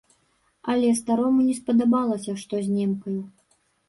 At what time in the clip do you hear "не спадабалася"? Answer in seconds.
1.49-2.31